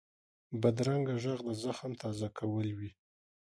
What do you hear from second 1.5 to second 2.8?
زخم تازه کول